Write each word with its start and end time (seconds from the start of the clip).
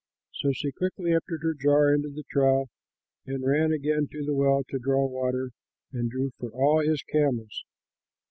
So 0.33 0.51
she 0.51 0.71
quickly 0.71 1.11
emptied 1.13 1.41
her 1.43 1.53
jar 1.53 1.93
into 1.93 2.09
the 2.09 2.23
trough 2.31 2.71
and 3.27 3.45
ran 3.45 3.71
again 3.71 4.07
to 4.11 4.25
the 4.25 4.33
well 4.33 4.63
to 4.71 4.79
draw 4.79 5.05
water, 5.07 5.51
and 5.93 6.09
drew 6.09 6.31
for 6.39 6.49
all 6.49 6.79
his 6.79 7.03
camels. 7.03 7.63